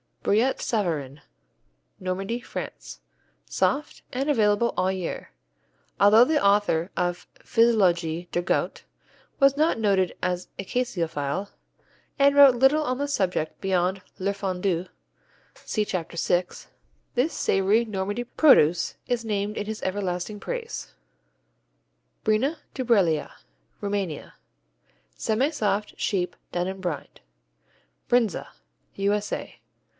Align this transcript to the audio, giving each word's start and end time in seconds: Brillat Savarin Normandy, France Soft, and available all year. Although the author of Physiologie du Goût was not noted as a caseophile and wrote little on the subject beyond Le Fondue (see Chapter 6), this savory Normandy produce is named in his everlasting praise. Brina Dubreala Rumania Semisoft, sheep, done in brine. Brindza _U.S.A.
Brillat 0.23 0.61
Savarin 0.61 1.21
Normandy, 1.99 2.39
France 2.39 3.01
Soft, 3.45 4.01
and 4.11 4.29
available 4.29 4.73
all 4.77 4.91
year. 4.91 5.31
Although 5.99 6.25
the 6.25 6.43
author 6.43 6.91
of 6.95 7.27
Physiologie 7.39 8.27
du 8.31 8.41
Goût 8.41 8.81
was 9.39 9.57
not 9.57 9.79
noted 9.79 10.15
as 10.21 10.47
a 10.57 10.65
caseophile 10.65 11.49
and 12.17 12.35
wrote 12.35 12.55
little 12.55 12.83
on 12.83 12.97
the 12.99 13.07
subject 13.07 13.61
beyond 13.61 14.01
Le 14.17 14.33
Fondue 14.33 14.87
(see 15.55 15.85
Chapter 15.85 16.17
6), 16.17 16.67
this 17.13 17.33
savory 17.33 17.85
Normandy 17.85 18.23
produce 18.23 18.95
is 19.07 19.25
named 19.25 19.57
in 19.57 19.65
his 19.67 19.83
everlasting 19.83 20.39
praise. 20.39 20.93
Brina 22.23 22.57
Dubreala 22.75 23.31
Rumania 23.81 24.33
Semisoft, 25.15 25.93
sheep, 25.97 26.35
done 26.51 26.67
in 26.67 26.79
brine. 26.79 27.07
Brindza 28.07 28.47
_U.S.A. 28.97 29.59